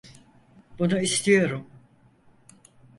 Bunu 0.79 0.99
istiyorum. 1.01 1.67